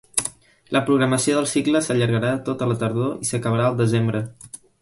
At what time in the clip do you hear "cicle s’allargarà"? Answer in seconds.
1.51-2.31